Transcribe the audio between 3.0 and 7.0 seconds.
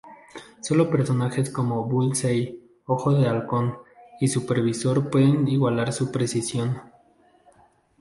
de Halcón, y Supervisor pueden igualar su precisión.